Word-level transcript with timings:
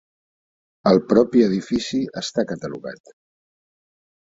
El 0.91 1.01
propi 1.11 1.43
edifici 1.49 2.01
està 2.23 2.47
catalogat. 2.55 3.15